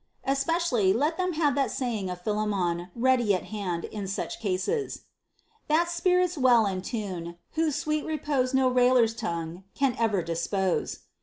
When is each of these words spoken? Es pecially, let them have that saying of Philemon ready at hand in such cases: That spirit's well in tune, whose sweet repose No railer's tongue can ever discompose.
Es 0.23 0.43
pecially, 0.43 0.95
let 0.95 1.17
them 1.17 1.33
have 1.33 1.53
that 1.53 1.69
saying 1.69 2.09
of 2.09 2.19
Philemon 2.23 2.89
ready 2.95 3.35
at 3.35 3.43
hand 3.43 3.85
in 3.85 4.07
such 4.07 4.39
cases: 4.39 5.01
That 5.67 5.91
spirit's 5.91 6.39
well 6.39 6.65
in 6.65 6.81
tune, 6.81 7.37
whose 7.51 7.75
sweet 7.75 8.03
repose 8.03 8.51
No 8.51 8.67
railer's 8.67 9.13
tongue 9.13 9.63
can 9.75 9.95
ever 9.99 10.23
discompose. 10.23 11.01